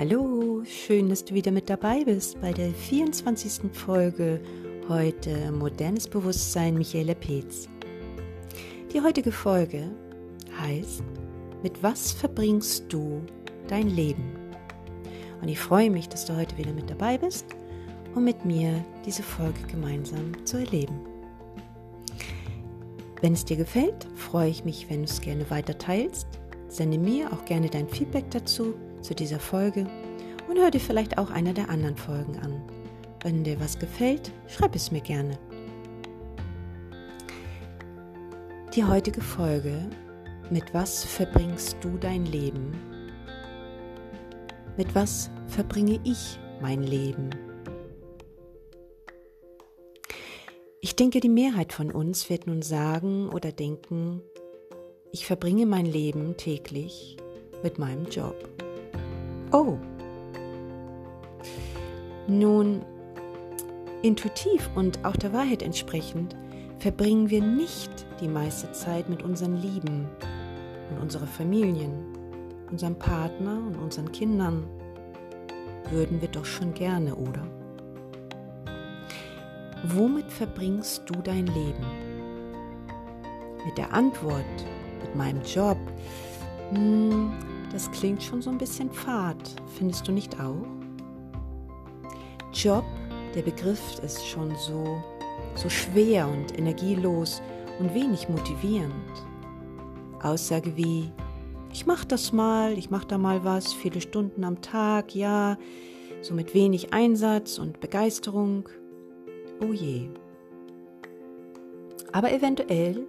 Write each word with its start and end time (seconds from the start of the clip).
Hallo, 0.00 0.62
schön, 0.64 1.10
dass 1.10 1.26
du 1.26 1.34
wieder 1.34 1.50
mit 1.50 1.68
dabei 1.68 2.04
bist 2.04 2.40
bei 2.40 2.54
der 2.54 2.70
24. 2.72 3.70
Folge 3.70 4.40
heute 4.88 5.52
Modernes 5.52 6.08
Bewusstsein 6.08 6.78
Michaela 6.78 7.12
Peetz. 7.12 7.68
Die 8.94 9.02
heutige 9.02 9.30
Folge 9.30 9.90
heißt 10.58 11.02
Mit 11.62 11.82
was 11.82 12.12
verbringst 12.12 12.90
du 12.90 13.20
dein 13.68 13.90
Leben? 13.90 14.32
Und 15.42 15.48
ich 15.48 15.58
freue 15.58 15.90
mich, 15.90 16.08
dass 16.08 16.24
du 16.24 16.34
heute 16.34 16.56
wieder 16.56 16.72
mit 16.72 16.88
dabei 16.88 17.18
bist, 17.18 17.44
um 18.14 18.24
mit 18.24 18.46
mir 18.46 18.82
diese 19.04 19.22
Folge 19.22 19.60
gemeinsam 19.70 20.32
zu 20.46 20.56
erleben. 20.56 20.98
Wenn 23.20 23.34
es 23.34 23.44
dir 23.44 23.58
gefällt, 23.58 24.08
freue 24.16 24.48
ich 24.48 24.64
mich, 24.64 24.88
wenn 24.88 25.00
du 25.00 25.10
es 25.10 25.20
gerne 25.20 25.50
weiter 25.50 25.76
teilst. 25.76 26.26
Sende 26.68 26.96
mir 26.96 27.30
auch 27.34 27.44
gerne 27.44 27.68
dein 27.68 27.86
Feedback 27.86 28.30
dazu 28.30 28.72
zu 29.02 29.14
dieser 29.14 29.40
Folge 29.40 29.86
und 30.50 30.58
hör 30.58 30.70
dir 30.70 30.80
vielleicht 30.80 31.16
auch 31.16 31.30
eine 31.30 31.54
der 31.54 31.70
anderen 31.70 31.96
Folgen 31.96 32.36
an. 32.40 32.60
Wenn 33.22 33.44
dir 33.44 33.60
was 33.60 33.78
gefällt, 33.78 34.32
schreib 34.48 34.74
es 34.74 34.90
mir 34.90 35.00
gerne. 35.00 35.38
Die 38.74 38.84
heutige 38.84 39.20
Folge 39.20 39.88
Mit 40.50 40.74
was 40.74 41.04
verbringst 41.04 41.76
du 41.80 41.96
dein 41.98 42.26
Leben? 42.26 42.72
Mit 44.76 44.92
was 44.96 45.30
verbringe 45.46 46.00
ich 46.02 46.40
mein 46.60 46.82
Leben? 46.82 47.30
Ich 50.80 50.96
denke, 50.96 51.20
die 51.20 51.28
Mehrheit 51.28 51.72
von 51.72 51.92
uns 51.92 52.28
wird 52.30 52.48
nun 52.48 52.62
sagen 52.62 53.28
oder 53.28 53.52
denken, 53.52 54.22
ich 55.12 55.26
verbringe 55.26 55.66
mein 55.66 55.86
Leben 55.86 56.36
täglich 56.36 57.16
mit 57.62 57.78
meinem 57.78 58.06
Job. 58.06 58.48
Oh. 59.52 59.78
Nun, 62.26 62.82
intuitiv 64.02 64.70
und 64.74 65.04
auch 65.04 65.16
der 65.16 65.32
Wahrheit 65.32 65.62
entsprechend 65.62 66.36
verbringen 66.78 67.28
wir 67.28 67.42
nicht 67.42 67.90
die 68.20 68.28
meiste 68.28 68.72
Zeit 68.72 69.08
mit 69.08 69.22
unseren 69.22 69.56
Lieben 69.56 70.08
und 70.90 71.02
unserer 71.02 71.26
Familien, 71.26 71.92
unserem 72.70 72.96
Partner 72.96 73.58
und 73.66 73.76
unseren 73.76 74.10
Kindern. 74.12 74.66
Würden 75.90 76.20
wir 76.20 76.28
doch 76.28 76.44
schon 76.44 76.72
gerne, 76.72 77.14
oder? 77.14 77.46
Womit 79.84 80.30
verbringst 80.30 81.02
du 81.06 81.14
dein 81.22 81.46
Leben? 81.46 81.84
Mit 83.64 83.76
der 83.76 83.92
Antwort, 83.92 84.44
mit 85.02 85.14
meinem 85.16 85.42
Job, 85.42 85.78
hm, 86.72 87.32
das 87.72 87.90
klingt 87.90 88.22
schon 88.22 88.40
so 88.40 88.50
ein 88.50 88.58
bisschen 88.58 88.90
fad, 88.90 89.36
findest 89.76 90.06
du 90.06 90.12
nicht 90.12 90.38
auch? 90.40 90.79
Job, 92.52 92.84
der 93.34 93.42
Begriff 93.42 93.98
ist 94.02 94.26
schon 94.26 94.54
so, 94.56 95.02
so 95.54 95.68
schwer 95.68 96.28
und 96.28 96.58
energielos 96.58 97.40
und 97.78 97.94
wenig 97.94 98.28
motivierend. 98.28 98.92
Aussage 100.22 100.76
wie, 100.76 101.12
ich 101.72 101.86
mach 101.86 102.04
das 102.04 102.32
mal, 102.32 102.76
ich 102.76 102.90
mach 102.90 103.04
da 103.04 103.18
mal 103.18 103.44
was, 103.44 103.72
viele 103.72 104.00
Stunden 104.00 104.44
am 104.44 104.60
Tag, 104.60 105.14
ja, 105.14 105.58
so 106.22 106.34
mit 106.34 106.52
wenig 106.52 106.92
Einsatz 106.92 107.58
und 107.58 107.80
Begeisterung. 107.80 108.68
Oh 109.60 109.72
je. 109.72 110.08
Aber 112.12 112.32
eventuell 112.32 113.06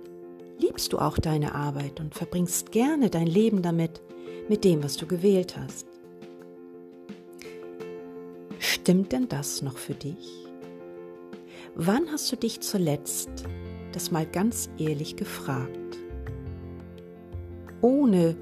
liebst 0.60 0.94
du 0.94 1.00
auch 1.00 1.18
deine 1.18 1.56
Arbeit 1.56 2.00
und 2.00 2.14
verbringst 2.14 2.72
gerne 2.72 3.10
dein 3.10 3.28
Leben 3.28 3.64
damit, 3.64 4.02
mit 4.48 4.64
dem, 4.64 4.84
was 4.84 4.98
du 4.98 5.08
gewählt 5.08 5.58
hast. 5.58 5.91
Stimmt 8.82 9.12
denn 9.12 9.30
das 9.30 9.62
noch 9.62 9.78
für 9.78 9.94
dich? 9.94 10.48
Wann 11.76 12.12
hast 12.12 12.32
du 12.32 12.36
dich 12.36 12.62
zuletzt 12.62 13.30
das 13.92 14.10
mal 14.10 14.26
ganz 14.26 14.72
ehrlich 14.80 15.16
gefragt? 15.16 16.00
Ohne, 17.82 18.36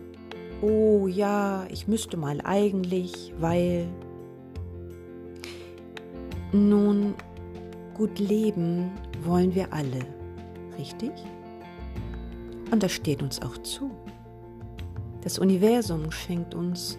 oh 0.61 1.07
ja, 1.07 1.67
ich 1.69 1.89
müsste 1.89 2.15
mal 2.15 2.39
eigentlich, 2.45 3.33
weil... 3.37 3.89
Nun, 6.53 7.15
gut 7.93 8.17
leben 8.17 8.91
wollen 9.25 9.53
wir 9.53 9.73
alle, 9.73 9.99
richtig? 10.77 11.11
Und 12.71 12.81
das 12.81 12.93
steht 12.93 13.21
uns 13.21 13.41
auch 13.41 13.57
zu. 13.57 13.91
Das 15.21 15.37
Universum 15.37 16.09
schenkt 16.11 16.55
uns 16.55 16.97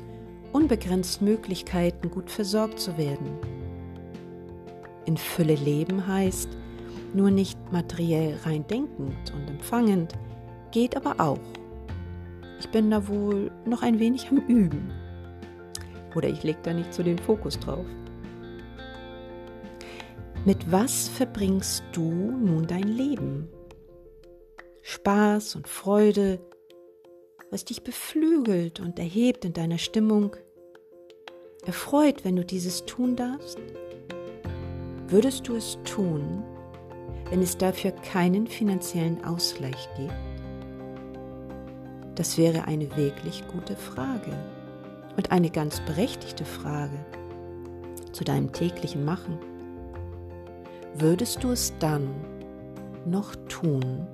unbegrenzt 0.53 1.23
Möglichkeiten, 1.23 2.11
gut 2.11 2.31
versorgt 2.31 2.79
zu 2.79 2.97
werden. 2.97 3.39
In 5.07 5.17
Fülle 5.17 5.55
leben 5.55 6.07
heißt 6.07 6.49
nur 7.15 7.31
nicht 7.31 7.59
materiell 7.73 8.37
rein 8.45 8.67
denkend 8.67 9.33
und 9.35 9.51
empfangend, 9.51 10.15
geht 10.71 10.97
aber 10.97 11.21
auch. 11.21 11.41
Ich 12.61 12.69
bin 12.69 12.91
da 12.91 13.09
wohl 13.09 13.51
noch 13.65 13.83
ein 13.83 13.99
wenig 13.99 14.29
am 14.31 14.39
Üben. 14.47 14.93
Oder 16.15 16.29
ich 16.29 16.43
lege 16.43 16.59
da 16.63 16.73
nicht 16.73 16.93
so 16.93 17.03
den 17.03 17.19
Fokus 17.19 17.59
drauf. 17.59 17.87
Mit 20.45 20.71
was 20.71 21.09
verbringst 21.09 21.83
du 21.93 22.03
nun 22.03 22.67
dein 22.67 22.89
Leben? 22.89 23.49
Spaß 24.83 25.57
und 25.57 25.69
Freude, 25.69 26.41
was 27.51 27.65
dich 27.65 27.83
beflügelt 27.83 28.81
und 28.81 28.99
erhebt 28.99 29.45
in 29.45 29.53
deiner 29.53 29.79
Stimmung, 29.79 30.37
erfreut, 31.67 32.25
wenn 32.25 32.37
du 32.37 32.45
dieses 32.45 32.87
tun 32.87 33.17
darfst? 33.17 33.59
Würdest 35.09 35.49
du 35.49 35.57
es 35.57 35.79
tun, 35.85 36.45
wenn 37.29 37.43
es 37.43 37.59
dafür 37.59 37.91
keinen 37.91 38.47
finanziellen 38.47 39.25
Ausgleich 39.25 39.89
gibt? 39.97 40.15
Das 42.15 42.39
wäre 42.39 42.67
eine 42.67 42.97
wirklich 42.97 43.43
gute 43.49 43.77
Frage 43.77 44.33
und 45.17 45.33
eine 45.33 45.51
ganz 45.51 45.81
berechtigte 45.81 46.45
Frage 46.45 47.05
zu 48.13 48.25
deinem 48.25 48.53
täglichen 48.53 49.05
Machen. 49.05 49.39
Würdest 50.95 51.43
du 51.43 51.51
es 51.51 51.73
dann 51.79 52.09
noch 53.07 53.35
tun, 53.49 54.07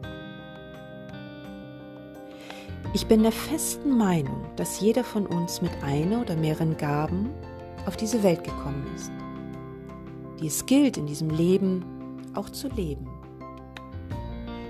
ich 2.97 3.09
bin 3.09 3.25
der 3.25 3.33
festen 3.33 3.99
Meinung, 3.99 4.47
dass 4.57 4.81
jeder 4.81 5.05
von 5.05 5.27
uns 5.27 5.61
mit 5.61 5.71
einer 5.83 6.23
oder 6.23 6.35
mehreren 6.35 6.79
Gaben 6.79 7.29
auf 7.85 7.95
diese 7.95 8.23
Welt 8.23 8.43
gekommen 8.43 8.87
ist, 8.97 9.13
die 10.41 10.47
es 10.47 10.65
gilt 10.65 10.97
in 10.97 11.05
diesem 11.05 11.29
Leben 11.29 11.85
auch 12.33 12.49
zu 12.49 12.69
leben. 12.69 13.07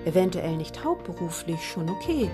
Eventuell 0.06 0.56
nicht 0.56 0.84
hauptberuflich 0.84 1.62
schon 1.62 1.88
okay, 1.88 2.28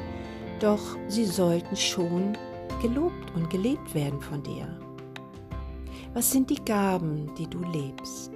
doch 0.60 0.80
sie 1.08 1.26
sollten 1.26 1.76
schon 1.76 2.38
gelobt 2.80 3.30
und 3.34 3.50
gelebt 3.50 3.94
werden 3.94 4.22
von 4.22 4.42
dir. 4.42 4.66
Was 6.14 6.32
sind 6.32 6.48
die 6.48 6.64
Gaben, 6.64 7.34
die 7.36 7.48
du 7.48 7.62
lebst? 7.64 8.32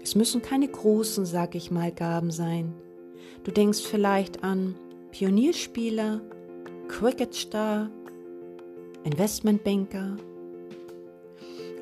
Es 0.00 0.14
müssen 0.14 0.42
keine 0.42 0.68
großen, 0.68 1.26
sag 1.26 1.56
ich 1.56 1.72
mal, 1.72 1.90
Gaben 1.90 2.30
sein. 2.30 2.72
Du 3.42 3.50
denkst 3.50 3.80
vielleicht 3.80 4.44
an 4.44 4.76
Pionierspieler, 5.12 6.22
Cricketstar, 6.88 7.90
Investmentbanker, 9.04 10.16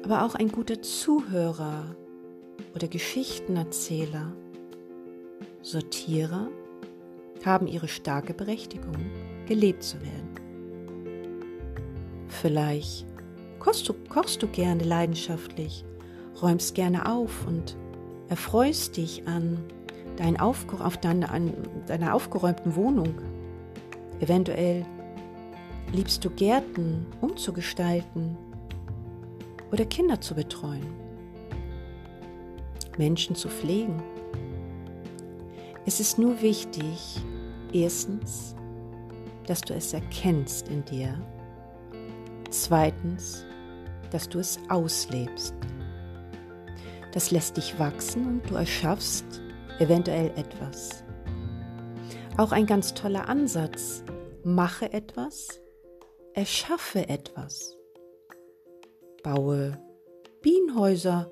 aber 0.03 0.25
auch 0.25 0.35
ein 0.35 0.51
guter 0.51 0.83
Zuhörer 0.83 1.95
oder 2.75 2.89
Geschichtenerzähler, 2.89 4.33
Sortierer 5.63 6.49
haben 7.45 7.69
ihre 7.69 7.87
starke 7.87 8.35
Berechtigung, 8.35 8.97
gelebt 9.47 9.85
zu 9.85 10.01
werden. 10.01 10.31
Vielleicht 12.27 13.07
kochst 13.61 13.89
du, 13.89 13.95
kochst 14.09 14.43
du 14.43 14.49
gerne 14.49 14.83
leidenschaftlich, 14.83 15.85
räumst 16.43 16.75
gerne 16.75 17.09
auf 17.09 17.47
und 17.47 17.77
erfreust 18.29 18.97
dich 18.97 19.29
an 19.29 19.59
dein 20.21 20.39
Aufge 20.39 20.85
auf 20.85 20.99
deine, 20.99 21.31
an 21.31 21.55
deiner 21.87 22.15
aufgeräumten 22.15 22.77
Wohnung. 22.77 23.15
Eventuell 24.21 24.85
liebst 25.93 26.23
du 26.23 26.29
Gärten 26.29 27.07
umzugestalten 27.23 28.37
oder 29.73 29.87
Kinder 29.87 30.21
zu 30.21 30.35
betreuen, 30.35 30.87
Menschen 32.99 33.35
zu 33.35 33.49
pflegen. 33.49 34.03
Es 35.87 36.01
ist 36.01 36.19
nur 36.19 36.43
wichtig, 36.43 37.19
erstens, 37.73 38.55
dass 39.47 39.63
du 39.63 39.73
es 39.73 39.95
erkennst 39.95 40.69
in 40.69 40.85
dir, 40.85 41.19
zweitens, 42.51 43.47
dass 44.11 44.29
du 44.29 44.39
es 44.39 44.59
auslebst. 44.69 45.55
Das 47.13 47.31
lässt 47.31 47.57
dich 47.57 47.79
wachsen 47.79 48.27
und 48.27 48.51
du 48.51 48.57
erschaffst 48.57 49.40
eventuell 49.81 50.31
etwas. 50.37 51.03
Auch 52.37 52.53
ein 52.53 52.67
ganz 52.67 52.95
toller 52.95 53.29
Ansatz. 53.29 54.05
Mache 54.43 54.93
etwas, 54.93 55.61
erschaffe 56.33 57.09
etwas. 57.09 57.77
baue 59.23 59.79
Bienenhäuser, 60.41 61.31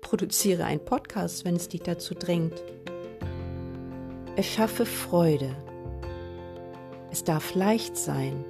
produziere 0.00 0.64
einen 0.64 0.84
Podcast, 0.84 1.44
wenn 1.44 1.54
es 1.54 1.68
dich 1.68 1.82
dazu 1.82 2.14
drängt. 2.14 2.60
Erschaffe 4.34 4.84
Freude. 4.84 5.54
Es 7.12 7.22
darf 7.22 7.54
leicht 7.54 7.96
sein. 7.96 8.44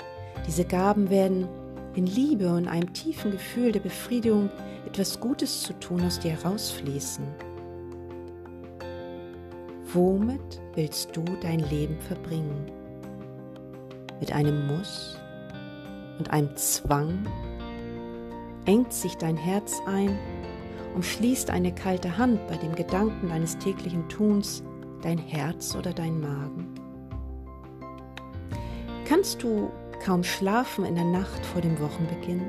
Diese 0.46 0.64
Gaben 0.64 1.10
werden 1.10 1.46
in 1.94 2.06
Liebe 2.06 2.50
und 2.50 2.68
einem 2.68 2.94
tiefen 2.94 3.30
Gefühl 3.30 3.72
der 3.72 3.80
Befriedigung 3.80 4.48
etwas 4.86 5.20
Gutes 5.20 5.62
zu 5.62 5.74
tun 5.74 6.02
aus 6.06 6.18
dir 6.18 6.30
herausfließen. 6.30 7.26
Womit 9.92 10.60
willst 10.74 11.16
du 11.16 11.22
dein 11.40 11.60
Leben 11.60 12.00
verbringen? 12.00 12.72
Mit 14.18 14.32
einem 14.32 14.66
Muss 14.66 15.16
und 16.18 16.30
einem 16.30 16.56
Zwang? 16.56 17.24
Engt 18.64 18.92
sich 18.92 19.16
dein 19.16 19.36
Herz 19.36 19.80
ein, 19.86 20.18
umschließt 20.96 21.50
eine 21.50 21.72
kalte 21.72 22.18
Hand 22.18 22.44
bei 22.48 22.56
dem 22.56 22.74
Gedanken 22.74 23.28
deines 23.28 23.58
täglichen 23.58 24.08
Tuns 24.08 24.64
dein 25.02 25.18
Herz 25.18 25.76
oder 25.76 25.92
dein 25.92 26.20
Magen? 26.20 26.74
Kannst 29.04 29.40
du 29.44 29.70
kaum 30.04 30.24
schlafen 30.24 30.84
in 30.84 30.96
der 30.96 31.04
Nacht 31.04 31.46
vor 31.46 31.60
dem 31.62 31.78
Wochenbeginn? 31.78 32.42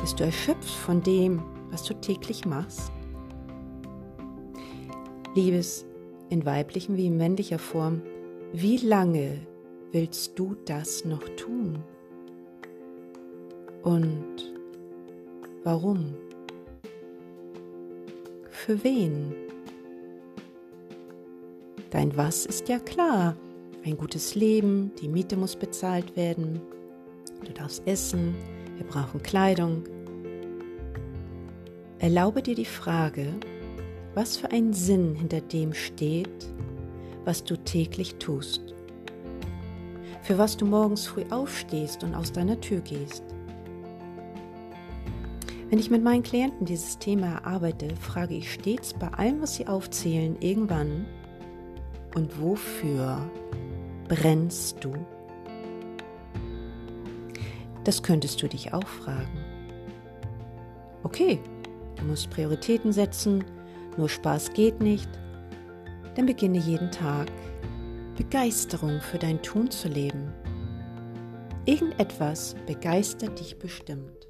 Bist 0.00 0.18
du 0.18 0.24
erschöpft 0.24 0.70
von 0.70 1.02
dem, 1.02 1.42
was 1.70 1.82
du 1.82 1.92
täglich 1.92 2.46
machst? 2.46 2.90
Liebes, 5.34 5.86
in 6.30 6.44
weiblichen 6.44 6.96
wie 6.96 7.06
in 7.06 7.16
männlicher 7.16 7.58
Form, 7.58 8.02
wie 8.52 8.78
lange 8.78 9.40
willst 9.92 10.38
du 10.38 10.56
das 10.64 11.04
noch 11.04 11.26
tun? 11.36 11.82
Und 13.82 14.52
warum? 15.64 16.14
Für 18.50 18.82
wen? 18.82 19.34
Dein 21.90 22.16
Was 22.16 22.44
ist 22.44 22.68
ja 22.68 22.78
klar. 22.78 23.36
Ein 23.84 23.96
gutes 23.96 24.34
Leben, 24.34 24.92
die 25.00 25.08
Miete 25.08 25.36
muss 25.36 25.56
bezahlt 25.56 26.16
werden, 26.16 26.60
du 27.44 27.52
darfst 27.52 27.86
essen, 27.86 28.34
wir 28.76 28.86
brauchen 28.86 29.22
Kleidung. 29.22 29.84
Erlaube 31.98 32.42
dir 32.42 32.54
die 32.54 32.64
Frage, 32.64 33.34
was 34.14 34.36
für 34.36 34.50
ein 34.50 34.72
Sinn 34.72 35.14
hinter 35.14 35.40
dem 35.40 35.74
steht, 35.74 36.52
was 37.24 37.44
du 37.44 37.56
täglich 37.56 38.16
tust, 38.16 38.74
für 40.22 40.38
was 40.38 40.56
du 40.56 40.66
morgens 40.66 41.06
früh 41.06 41.24
aufstehst 41.30 42.02
und 42.02 42.14
aus 42.14 42.32
deiner 42.32 42.60
Tür 42.60 42.80
gehst. 42.80 43.22
Wenn 45.70 45.78
ich 45.78 45.90
mit 45.90 46.02
meinen 46.02 46.22
Klienten 46.22 46.64
dieses 46.64 46.98
Thema 46.98 47.26
erarbeite, 47.26 47.94
frage 47.96 48.34
ich 48.34 48.52
stets 48.52 48.94
bei 48.94 49.08
allem, 49.08 49.42
was 49.42 49.56
sie 49.56 49.66
aufzählen, 49.66 50.36
irgendwann, 50.40 51.06
und 52.14 52.40
wofür 52.40 53.20
brennst 54.08 54.82
du? 54.82 54.92
Das 57.84 58.02
könntest 58.02 58.42
du 58.42 58.48
dich 58.48 58.72
auch 58.72 58.86
fragen. 58.86 59.44
Okay, 61.02 61.38
du 61.96 62.04
musst 62.04 62.30
Prioritäten 62.30 62.92
setzen, 62.92 63.44
nur 63.98 64.08
Spaß 64.08 64.52
geht 64.54 64.80
nicht. 64.80 65.08
Dann 66.14 66.26
beginne 66.26 66.58
jeden 66.58 66.90
Tag 66.90 67.30
Begeisterung 68.16 69.00
für 69.00 69.18
dein 69.18 69.42
Tun 69.42 69.70
zu 69.70 69.88
leben. 69.88 70.32
Irgendetwas 71.66 72.56
begeistert 72.66 73.38
dich 73.38 73.58
bestimmt. 73.58 74.26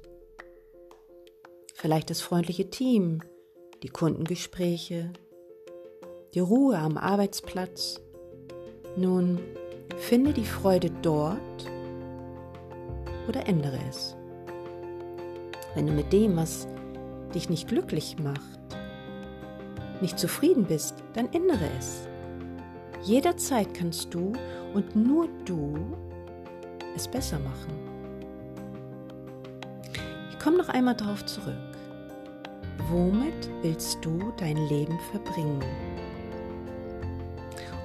Vielleicht 1.73 2.09
das 2.09 2.21
freundliche 2.21 2.69
Team, 2.69 3.21
die 3.81 3.87
Kundengespräche, 3.87 5.13
die 6.33 6.39
Ruhe 6.39 6.77
am 6.77 6.97
Arbeitsplatz. 6.97 8.01
Nun, 8.97 9.39
finde 9.97 10.33
die 10.33 10.45
Freude 10.45 10.91
dort 11.01 11.39
oder 13.27 13.47
ändere 13.47 13.79
es. 13.89 14.15
Wenn 15.75 15.87
du 15.87 15.93
mit 15.93 16.11
dem, 16.11 16.35
was 16.35 16.67
dich 17.33 17.49
nicht 17.49 17.67
glücklich 17.67 18.17
macht, 18.19 18.58
nicht 20.01 20.19
zufrieden 20.19 20.65
bist, 20.65 20.95
dann 21.13 21.31
ändere 21.33 21.69
es. 21.77 22.07
Jederzeit 23.01 23.73
kannst 23.73 24.13
du 24.13 24.33
und 24.73 24.95
nur 24.95 25.27
du 25.45 25.75
es 26.95 27.07
besser 27.07 27.39
machen. 27.39 27.73
Ich 30.31 30.39
komme 30.39 30.57
noch 30.57 30.69
einmal 30.69 30.95
darauf 30.95 31.25
zurück. 31.25 31.55
Womit 32.89 33.49
willst 33.61 34.03
du 34.03 34.33
dein 34.37 34.57
Leben 34.67 34.97
verbringen? 35.11 35.63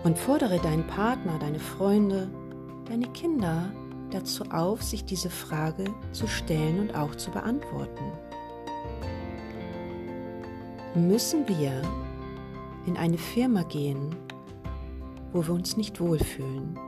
und 0.05 0.19
fordere 0.19 0.59
deinen 0.59 0.87
Partner, 0.87 1.39
deine 1.41 1.59
Freunde, 1.59 2.29
deine 2.89 3.09
Kinder 3.09 3.73
dazu 4.11 4.45
auf, 4.51 4.83
sich 4.83 5.05
diese 5.05 5.31
Frage 5.31 5.87
zu 6.13 6.29
stellen 6.29 6.79
und 6.79 6.95
auch 6.95 7.15
zu 7.17 7.31
beantworten. 7.31 8.13
Müssen 10.97 11.49
wir 11.49 11.83
in 12.87 12.97
eine 12.97 13.19
Firma 13.19 13.65
gehen, 13.65 14.15
wo 15.33 15.45
wir 15.45 15.53
uns 15.53 15.77
nicht 15.77 16.01
wohlfühlen, 16.01 16.79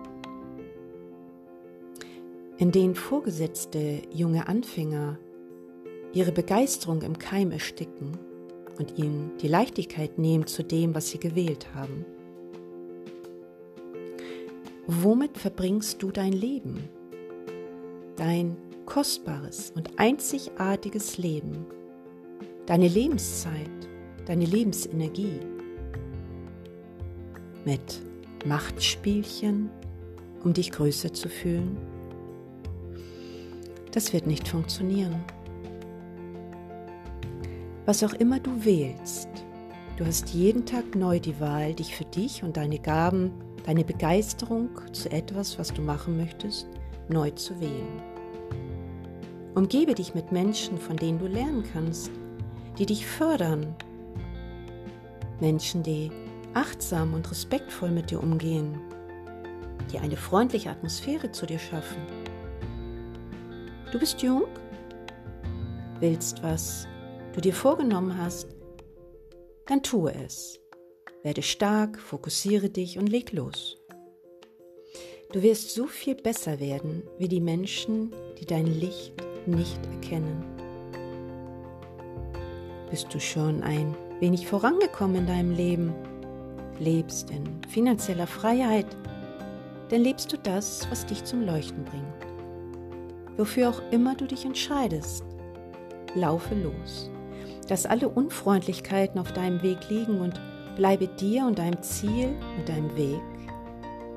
in 2.58 2.70
denen 2.70 2.94
Vorgesetzte 2.94 4.03
junge 4.12 4.47
Anfänger 4.47 5.19
ihre 6.12 6.31
Begeisterung 6.31 7.03
im 7.03 7.19
Keim 7.19 7.50
ersticken 7.50 8.17
und 8.79 8.97
ihnen 8.97 9.32
die 9.38 9.49
Leichtigkeit 9.49 10.19
nehmen 10.19 10.47
zu 10.47 10.62
dem, 10.62 10.94
was 10.94 11.11
sie 11.11 11.19
gewählt 11.19 11.75
haben? 11.75 12.05
Womit 14.87 15.37
verbringst 15.37 16.00
du 16.00 16.12
dein 16.12 16.32
Leben? 16.32 16.88
Dein 18.14 18.56
kostbares 18.87 19.73
und 19.75 19.99
einzigartiges 19.99 21.19
Leben, 21.19 21.67
deine 22.67 22.87
Lebenszeit, 22.87 23.88
deine 24.26 24.44
Lebensenergie 24.44 25.40
mit 27.64 28.02
Machtspielchen, 28.45 29.71
um 30.45 30.52
dich 30.52 30.71
größer 30.71 31.12
zu 31.12 31.28
fühlen? 31.28 31.76
Das 33.92 34.12
wird 34.12 34.26
nicht 34.26 34.47
funktionieren. 34.47 35.25
Was 37.87 38.04
auch 38.04 38.12
immer 38.14 38.40
du 38.40 38.64
wählst, 38.64 39.28
du 39.97 40.04
hast 40.04 40.28
jeden 40.30 40.66
Tag 40.66 40.95
neu 40.95 41.18
die 41.18 41.40
Wahl, 41.40 41.75
dich 41.75 41.97
für 41.97 42.04
dich 42.04 42.42
und 42.42 42.56
deine 42.56 42.78
Gaben 42.78 43.30
deine 43.66 43.85
Begeisterung 43.85 44.71
zu 44.92 45.11
etwas, 45.11 45.59
was 45.59 45.75
du 45.75 45.83
machen 45.83 46.16
möchtest, 46.16 46.68
neu 47.09 47.30
zu 47.30 47.61
wählen. 47.61 48.00
Umgebe 49.54 49.95
dich 49.95 50.14
mit 50.14 50.33
Menschen, 50.33 50.78
von 50.78 50.97
denen 50.97 51.18
du 51.18 51.26
lernen 51.26 51.64
kannst, 51.73 52.11
die 52.78 52.87
dich 52.87 53.06
fördern. 53.06 53.75
Menschen, 55.40 55.83
die 55.83 56.11
achtsam 56.55 57.14
und 57.14 57.31
respektvoll 57.31 57.90
mit 57.90 58.11
dir 58.11 58.23
umgehen, 58.23 58.81
die 59.93 59.99
eine 59.99 60.16
freundliche 60.16 60.71
Atmosphäre 60.71 61.31
zu 61.33 61.47
dir 61.47 61.59
schaffen. 61.59 62.00
Du 63.93 63.99
bist 63.99 64.23
jung, 64.23 64.45
willst 66.00 66.43
was 66.43 66.87
du 67.35 67.40
dir 67.40 67.55
vorgenommen 67.55 68.16
hast, 68.16 68.49
dann 69.66 69.83
tue 69.83 70.14
es. 70.14 70.59
Werde 71.23 71.43
stark, 71.43 71.99
fokussiere 71.99 72.71
dich 72.71 72.99
und 72.99 73.09
leg 73.09 73.33
los. 73.33 73.76
Du 75.33 75.43
wirst 75.43 75.71
so 75.71 75.87
viel 75.87 76.14
besser 76.14 76.61
werden 76.61 77.02
wie 77.19 77.28
die 77.28 77.40
Menschen, 77.40 78.12
die 78.40 78.47
dein 78.47 78.66
Licht 78.66 79.12
nicht 79.45 79.85
erkennen. 79.87 80.45
Bist 82.90 83.12
du 83.12 83.19
schon 83.19 83.62
ein 83.62 83.95
wenig 84.20 84.46
vorangekommen 84.46 85.16
in 85.16 85.26
deinem 85.26 85.50
Leben? 85.52 85.94
Lebst 86.78 87.30
in 87.30 87.44
finanzieller 87.68 88.26
Freiheit? 88.26 88.96
Dann 89.88 90.02
lebst 90.02 90.32
du 90.32 90.37
das, 90.38 90.87
was 90.90 91.06
dich 91.06 91.25
zum 91.25 91.44
Leuchten 91.44 91.85
bringt. 91.85 92.04
Wofür 93.37 93.68
auch 93.68 93.82
immer 93.90 94.14
du 94.14 94.26
dich 94.26 94.44
entscheidest, 94.44 95.25
laufe 96.14 96.54
los. 96.54 97.11
Dass 97.68 97.87
alle 97.87 98.08
Unfreundlichkeiten 98.08 99.20
auf 99.20 99.32
deinem 99.32 99.62
Weg 99.62 99.88
liegen 99.88 100.20
und 100.20 100.40
Bleibe 100.76 101.08
dir 101.08 101.46
und 101.46 101.58
deinem 101.58 101.82
Ziel 101.82 102.35
und 102.58 102.68
deinem 102.68 102.94
Weg 102.96 103.23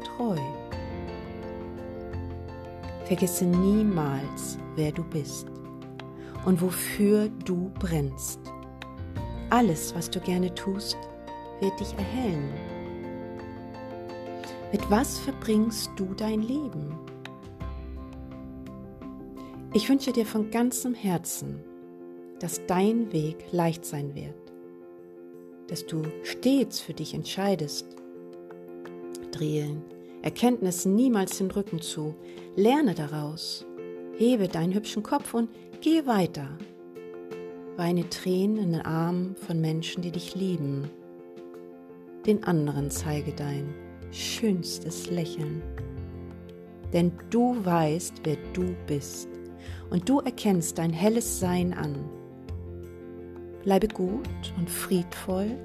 treu. 0.03 0.35
Vergesse 3.05 3.45
niemals, 3.45 4.59
wer 4.75 4.91
du 4.91 5.03
bist 5.05 5.47
und 6.45 6.61
wofür 6.61 7.29
du 7.45 7.71
brennst. 7.79 8.41
Alles, 9.49 9.95
was 9.95 10.09
du 10.09 10.19
gerne 10.19 10.53
tust, 10.53 10.97
wird 11.59 11.79
dich 11.79 11.93
erhellen. 11.93 12.53
Mit 14.71 14.89
was 14.91 15.17
verbringst 15.19 15.89
du 15.95 16.13
dein 16.15 16.41
Leben? 16.41 16.95
Ich 19.73 19.89
wünsche 19.89 20.11
dir 20.11 20.25
von 20.25 20.51
ganzem 20.51 20.93
Herzen, 20.93 21.63
dass 22.39 22.65
dein 22.67 23.11
Weg 23.11 23.45
leicht 23.51 23.85
sein 23.85 24.15
wird, 24.15 24.35
dass 25.67 25.85
du 25.85 26.03
stets 26.23 26.79
für 26.79 26.93
dich 26.93 27.13
entscheidest. 27.13 27.87
Drehen 29.31 29.83
Erkenntnissen 30.21 30.95
niemals 30.95 31.37
den 31.37 31.49
Rücken 31.49 31.81
zu, 31.81 32.13
lerne 32.55 32.93
daraus, 32.93 33.65
hebe 34.17 34.49
deinen 34.49 34.73
hübschen 34.73 35.01
Kopf 35.01 35.33
und 35.33 35.49
geh 35.79 36.05
weiter. 36.05 36.57
Weine 37.79 38.09
Tränen 38.09 38.57
in 38.57 38.71
den 38.73 38.81
Armen 38.81 39.37
von 39.37 39.61
Menschen, 39.61 40.01
die 40.01 40.11
dich 40.11 40.35
lieben. 40.35 40.89
Den 42.25 42.43
anderen 42.43 42.91
zeige 42.91 43.31
dein 43.31 43.73
schönstes 44.11 45.09
Lächeln. 45.09 45.61
Denn 46.91 47.13
du 47.29 47.55
weißt, 47.63 48.15
wer 48.23 48.35
du 48.51 48.75
bist 48.85 49.29
und 49.91 50.09
du 50.09 50.19
erkennst 50.19 50.77
dein 50.77 50.91
helles 50.91 51.39
Sein 51.39 51.73
an. 51.73 51.95
Bleibe 53.63 53.87
gut 53.87 54.53
und 54.57 54.69
friedvoll 54.69 55.55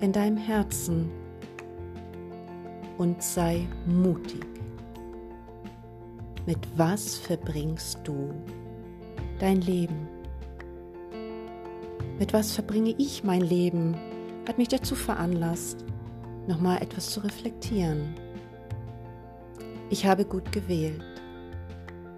in 0.00 0.12
deinem 0.12 0.38
Herzen 0.38 1.10
und 2.96 3.22
sei 3.22 3.68
mutig. 3.84 4.46
Mit 6.46 6.66
was 6.78 7.18
verbringst 7.18 7.98
du 8.02 8.32
dein 9.38 9.60
Leben? 9.60 10.13
Mit 12.18 12.32
was 12.32 12.52
verbringe 12.52 12.94
ich 12.96 13.24
mein 13.24 13.40
Leben? 13.40 13.96
Hat 14.46 14.58
mich 14.58 14.68
dazu 14.68 14.94
veranlasst, 14.94 15.84
nochmal 16.46 16.80
etwas 16.80 17.10
zu 17.10 17.20
reflektieren. 17.20 18.14
Ich 19.90 20.06
habe 20.06 20.24
gut 20.24 20.52
gewählt. 20.52 21.02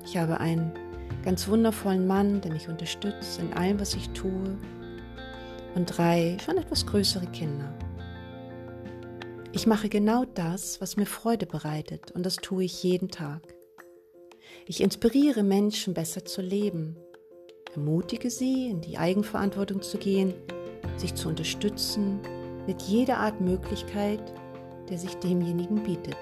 Ich 0.04 0.18
habe 0.18 0.38
einen 0.38 0.72
ganz 1.24 1.48
wundervollen 1.48 2.06
Mann, 2.06 2.42
der 2.42 2.52
mich 2.52 2.68
unterstützt 2.68 3.40
in 3.40 3.52
allem, 3.54 3.80
was 3.80 3.94
ich 3.94 4.10
tue, 4.10 4.58
und 5.74 5.86
drei 5.86 6.36
schon 6.44 6.58
etwas 6.58 6.86
größere 6.86 7.26
Kinder. 7.26 7.72
Ich 9.52 9.66
mache 9.66 9.88
genau 9.88 10.24
das, 10.26 10.80
was 10.82 10.96
mir 10.96 11.06
Freude 11.06 11.46
bereitet, 11.46 12.10
und 12.10 12.26
das 12.26 12.36
tue 12.36 12.64
ich 12.64 12.82
jeden 12.82 13.08
Tag. 13.08 13.42
Ich 14.66 14.82
inspiriere 14.82 15.42
Menschen, 15.42 15.94
besser 15.94 16.24
zu 16.24 16.42
leben, 16.42 16.96
ermutige 17.76 18.30
sie, 18.30 18.68
in 18.68 18.80
die 18.80 18.98
Eigenverantwortung 18.98 19.82
zu 19.82 19.98
gehen, 19.98 20.34
sich 20.96 21.14
zu 21.14 21.28
unterstützen, 21.28 22.20
mit 22.66 22.82
jeder 22.82 23.18
Art 23.18 23.40
Möglichkeit, 23.40 24.20
der 24.88 24.98
sich 24.98 25.16
demjenigen 25.16 25.82
bietet. 25.82 26.16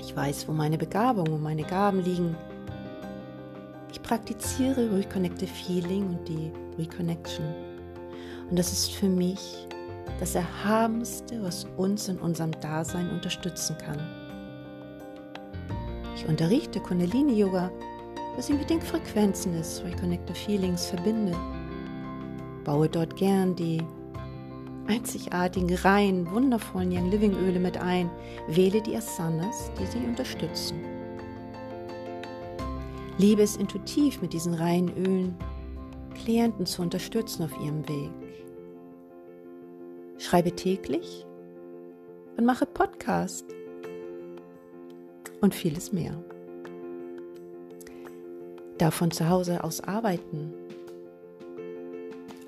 Ich 0.00 0.16
weiß, 0.16 0.48
wo 0.48 0.52
meine 0.52 0.78
Begabungen 0.78 1.32
und 1.32 1.42
meine 1.42 1.64
Gaben 1.64 2.02
liegen 2.02 2.36
ich 3.90 4.02
praktiziere 4.02 4.90
Reconnective 4.96 5.50
Feeling 5.50 6.08
und 6.08 6.28
die 6.28 6.52
Reconnection. 6.78 7.44
Und 8.50 8.58
das 8.58 8.72
ist 8.72 8.92
für 8.92 9.08
mich 9.08 9.66
das 10.20 10.34
Erhabenste, 10.34 11.42
was 11.42 11.66
uns 11.76 12.08
in 12.08 12.18
unserem 12.18 12.52
Dasein 12.60 13.10
unterstützen 13.10 13.76
kann. 13.78 13.98
Ich 16.16 16.26
unterrichte 16.26 16.80
Kundalini 16.80 17.38
Yoga, 17.38 17.70
was 18.38 18.48
ich 18.48 18.56
mit 18.56 18.70
den 18.70 18.80
Frequenzen 18.80 19.52
des 19.52 19.82
Reconnective 19.84 20.32
Feelings 20.32 20.86
verbinde. 20.86 21.36
Baue 22.62 22.88
dort 22.88 23.16
gern 23.16 23.56
die 23.56 23.82
einzigartigen, 24.86 25.74
rein, 25.78 26.30
wundervollen 26.30 26.92
Young 26.92 27.10
Living 27.10 27.34
Öle 27.34 27.58
mit 27.58 27.76
ein. 27.78 28.08
Wähle 28.46 28.80
die 28.80 28.94
Asanas, 28.94 29.72
die 29.80 29.86
sie 29.86 30.06
unterstützen. 30.06 30.78
Liebe 33.18 33.42
es 33.42 33.56
intuitiv 33.56 34.22
mit 34.22 34.32
diesen 34.32 34.54
reinen 34.54 34.96
Ölen, 34.96 35.36
Klienten 36.14 36.64
zu 36.64 36.82
unterstützen 36.82 37.42
auf 37.42 37.60
ihrem 37.60 37.88
Weg. 37.88 38.10
Schreibe 40.18 40.52
täglich 40.52 41.26
und 42.36 42.44
mache 42.44 42.66
Podcast 42.66 43.44
und 45.40 45.56
vieles 45.56 45.92
mehr. 45.92 46.14
Davon 48.78 49.10
zu 49.10 49.28
Hause 49.28 49.64
aus 49.64 49.80
arbeiten. 49.80 50.54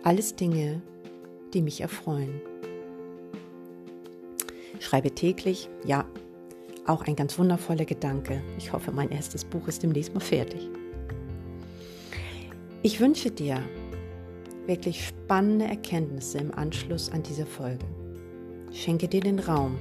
Alles 0.04 0.36
Dinge, 0.36 0.80
die 1.52 1.60
mich 1.60 1.80
erfreuen. 1.80 2.40
Schreibe 4.78 5.10
täglich, 5.10 5.68
ja, 5.84 6.04
auch 6.86 7.06
ein 7.06 7.16
ganz 7.16 7.36
wundervoller 7.38 7.84
Gedanke. 7.84 8.42
Ich 8.58 8.72
hoffe, 8.72 8.92
mein 8.92 9.10
erstes 9.10 9.44
Buch 9.44 9.66
ist 9.66 9.82
demnächst 9.82 10.14
mal 10.14 10.20
fertig. 10.20 10.70
Ich 12.82 13.00
wünsche 13.00 13.30
dir 13.30 13.60
wirklich 14.66 15.06
spannende 15.06 15.66
Erkenntnisse 15.66 16.38
im 16.38 16.54
Anschluss 16.54 17.10
an 17.10 17.24
diese 17.24 17.44
Folge. 17.44 17.84
Schenke 18.72 19.08
dir 19.08 19.20
den 19.20 19.40
Raum, 19.40 19.78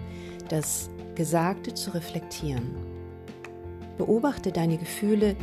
das 0.49 0.89
Gesagte 1.13 1.75
zu 1.75 1.91
reflektieren. 1.93 2.75
Beobachte 3.97 4.51
deine 4.51 4.77
Gefühle, 4.77 5.35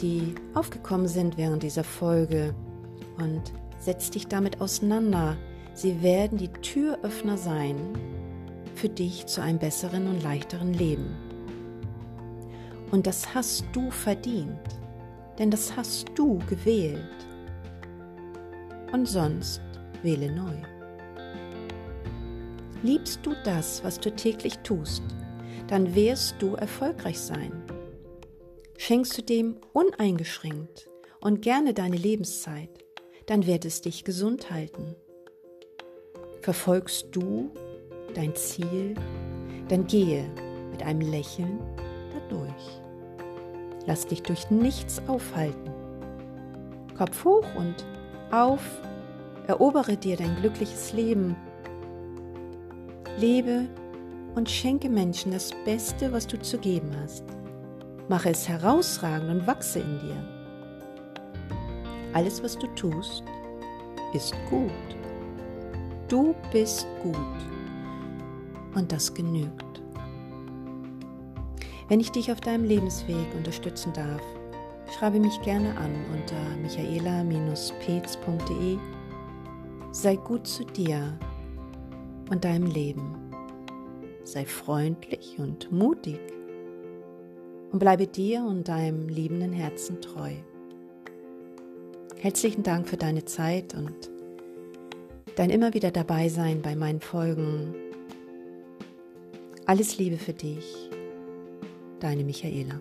die 0.00 0.34
aufgekommen 0.54 1.08
sind 1.08 1.36
während 1.36 1.62
dieser 1.62 1.84
Folge 1.84 2.54
und 3.18 3.42
setz 3.78 4.10
dich 4.10 4.26
damit 4.28 4.60
auseinander. 4.60 5.36
Sie 5.74 6.02
werden 6.02 6.38
die 6.38 6.48
Türöffner 6.48 7.36
sein 7.36 7.76
für 8.74 8.88
dich 8.88 9.26
zu 9.26 9.40
einem 9.40 9.58
besseren 9.58 10.06
und 10.08 10.22
leichteren 10.22 10.72
Leben. 10.72 11.16
Und 12.90 13.06
das 13.06 13.34
hast 13.34 13.64
du 13.72 13.90
verdient, 13.90 14.60
denn 15.38 15.50
das 15.50 15.76
hast 15.76 16.06
du 16.14 16.38
gewählt. 16.48 17.04
Und 18.92 19.06
sonst 19.06 19.60
wähle 20.02 20.32
neu. 20.32 20.54
Liebst 22.82 23.20
du 23.24 23.34
das, 23.44 23.82
was 23.84 23.98
du 23.98 24.14
täglich 24.14 24.58
tust, 24.60 25.02
dann 25.66 25.94
wirst 25.94 26.36
du 26.38 26.54
erfolgreich 26.54 27.18
sein. 27.18 27.52
Schenkst 28.80 29.18
du 29.18 29.22
dem 29.22 29.56
uneingeschränkt 29.72 30.88
und 31.20 31.42
gerne 31.42 31.74
deine 31.74 31.96
Lebenszeit, 31.96 32.70
dann 33.26 33.44
wird 33.44 33.64
es 33.64 33.80
dich 33.80 34.04
gesund 34.04 34.52
halten. 34.52 34.94
Verfolgst 36.42 37.08
du 37.10 37.50
dein 38.14 38.36
Ziel, 38.36 38.94
dann 39.68 39.88
gehe 39.88 40.30
mit 40.70 40.84
einem 40.84 41.00
Lächeln 41.00 41.58
dadurch. 42.12 42.80
Lass 43.84 44.06
dich 44.06 44.22
durch 44.22 44.48
nichts 44.48 45.02
aufhalten. 45.08 45.72
Kopf 46.96 47.24
hoch 47.24 47.46
und 47.56 47.84
auf, 48.30 48.62
erobere 49.48 49.96
dir 49.96 50.16
dein 50.16 50.36
glückliches 50.36 50.92
Leben. 50.92 51.34
Lebe 53.18 53.68
und 54.36 54.48
schenke 54.48 54.88
Menschen 54.88 55.32
das 55.32 55.50
Beste, 55.64 56.12
was 56.12 56.28
du 56.28 56.40
zu 56.40 56.58
geben 56.58 56.92
hast. 57.02 57.24
Mache 58.08 58.30
es 58.30 58.48
herausragend 58.48 59.30
und 59.30 59.46
wachse 59.46 59.78
in 59.80 60.00
dir. 60.00 60.16
Alles, 62.14 62.42
was 62.42 62.58
du 62.58 62.66
tust, 62.68 63.22
ist 64.14 64.34
gut. 64.48 64.70
Du 66.08 66.34
bist 66.50 66.86
gut 67.02 67.14
und 68.74 68.90
das 68.90 69.12
genügt. 69.12 69.82
Wenn 71.88 72.00
ich 72.00 72.10
dich 72.10 72.32
auf 72.32 72.40
deinem 72.40 72.64
Lebensweg 72.64 73.26
unterstützen 73.36 73.92
darf, 73.92 74.22
schreibe 74.96 75.20
mich 75.20 75.38
gerne 75.42 75.76
an 75.76 75.94
unter 76.12 76.40
michaela-peetz.de. 76.62 78.78
Sei 79.92 80.16
gut 80.16 80.46
zu 80.46 80.64
dir 80.64 81.18
und 82.30 82.42
deinem 82.44 82.66
Leben. 82.66 83.16
Sei 84.24 84.46
freundlich 84.46 85.38
und 85.38 85.70
mutig 85.72 86.37
und 87.70 87.78
bleibe 87.78 88.06
dir 88.06 88.42
und 88.42 88.68
deinem 88.68 89.08
liebenden 89.08 89.52
Herzen 89.52 90.00
treu. 90.00 90.32
Herzlichen 92.16 92.62
Dank 92.62 92.88
für 92.88 92.96
deine 92.96 93.24
Zeit 93.24 93.74
und 93.74 94.10
dein 95.36 95.50
immer 95.50 95.74
wieder 95.74 95.90
dabei 95.90 96.28
sein 96.28 96.62
bei 96.62 96.74
meinen 96.74 97.00
Folgen 97.00 97.74
alles 99.66 99.98
Liebe 99.98 100.16
für 100.16 100.32
dich, 100.32 100.90
deine 102.00 102.24
Michaela. 102.24 102.80